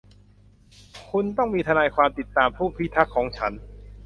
[1.09, 3.53] คุณต้องมีทนายความติดตามผู้พิทักษ์ของฉัน